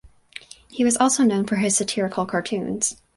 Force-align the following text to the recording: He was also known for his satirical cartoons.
He 0.67 0.83
was 0.83 0.97
also 0.97 1.23
known 1.23 1.45
for 1.45 1.57
his 1.57 1.77
satirical 1.77 2.25
cartoons. 2.25 2.99